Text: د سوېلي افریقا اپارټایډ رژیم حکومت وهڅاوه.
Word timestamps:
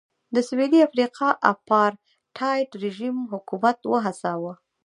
د 0.35 0.37
سوېلي 0.47 0.79
افریقا 0.87 1.29
اپارټایډ 1.51 2.69
رژیم 2.83 3.17
حکومت 3.31 3.77
وهڅاوه. 3.91 4.53